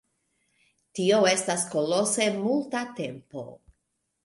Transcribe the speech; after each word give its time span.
Tio 0.99 1.19
estas 1.33 1.67
kolose 1.75 2.27
multa 2.41 2.83
tempo. 3.03 3.47